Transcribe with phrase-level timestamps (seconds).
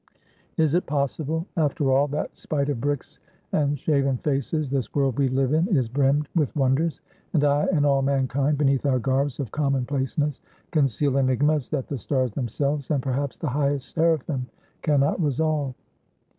[0.57, 3.19] Is it possible, after all, that spite of bricks
[3.51, 7.01] and shaven faces, this world we live in is brimmed with wonders,
[7.33, 10.39] and I and all mankind, beneath our garbs of common placeness,
[10.71, 14.47] conceal enigmas that the stars themselves, and perhaps the highest seraphim
[14.81, 15.75] can not resolve?